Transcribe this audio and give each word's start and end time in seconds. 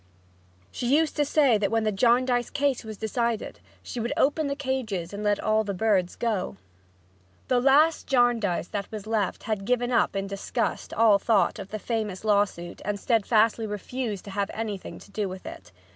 She 0.71 0.87
used 0.97 1.15
to 1.17 1.23
say 1.25 1.59
that 1.59 1.69
when 1.69 1.83
the 1.83 1.91
Jarndyce 1.91 2.49
case 2.49 2.83
was 2.83 2.97
decided 2.97 3.59
she 3.83 3.99
would 3.99 4.13
open 4.17 4.47
the 4.47 4.55
cages 4.55 5.13
and 5.13 5.21
let 5.23 5.37
the 5.37 5.73
birds 5.75 6.15
all 6.15 6.17
go. 6.17 6.57
The 7.49 7.61
last 7.61 8.07
Jarndyce 8.07 8.69
that 8.69 8.91
was 8.91 9.05
left 9.05 9.43
had 9.43 9.63
given 9.63 9.91
up 9.91 10.15
in 10.15 10.25
disgust 10.25 10.91
all 10.91 11.19
thought 11.19 11.59
of 11.59 11.69
the 11.69 11.77
famous 11.77 12.25
lawsuit 12.25 12.81
and 12.83 12.99
steadfastly 12.99 13.67
refused 13.67 14.25
to 14.25 14.31
have 14.31 14.49
anything 14.55 14.97
to 14.97 15.11
do 15.11 15.29
with 15.29 15.45
it. 15.45 15.71